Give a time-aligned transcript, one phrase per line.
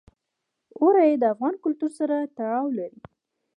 [0.79, 2.99] اوړي د افغان کلتور سره تړاو لري.